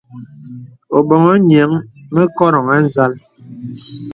[0.95, 1.71] Ō boŋhi nīəŋ
[2.13, 3.13] mə koròŋ à nzàl.